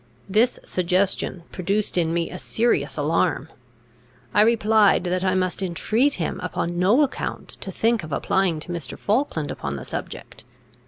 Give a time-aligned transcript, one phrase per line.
[0.27, 3.49] This suggestion produced in me a serious alarm.
[4.33, 8.69] I replied, that I must entreat him upon no account to think of applying to
[8.71, 8.97] Mr.
[8.97, 10.43] Falkland upon the subject.